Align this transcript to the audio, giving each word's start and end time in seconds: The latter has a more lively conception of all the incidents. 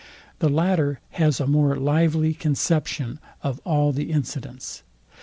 The 0.39 0.49
latter 0.49 0.99
has 1.11 1.39
a 1.39 1.45
more 1.45 1.75
lively 1.75 2.33
conception 2.33 3.19
of 3.43 3.61
all 3.65 3.91
the 3.91 4.11
incidents. 4.11 4.81